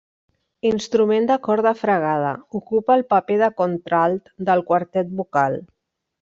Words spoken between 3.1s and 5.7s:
paper de contralt del quartet vocal.